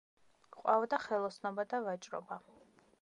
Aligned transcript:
ყვაოდა 0.55 0.99
ხელოსნობა 1.03 1.67
და 1.75 1.83
ვაჭრობა. 1.91 2.39